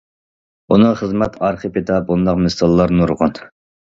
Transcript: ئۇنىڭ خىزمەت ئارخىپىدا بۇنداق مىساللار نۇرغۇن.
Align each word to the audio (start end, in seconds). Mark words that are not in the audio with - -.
ئۇنىڭ 0.75 0.95
خىزمەت 1.01 1.37
ئارخىپىدا 1.47 1.99
بۇنداق 2.07 2.39
مىساللار 2.47 2.95
نۇرغۇن. 3.01 3.37